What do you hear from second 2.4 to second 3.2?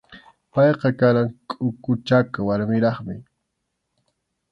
warmiraqmi.